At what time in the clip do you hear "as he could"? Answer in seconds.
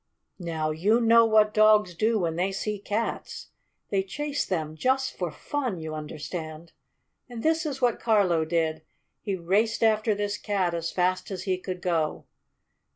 11.29-11.83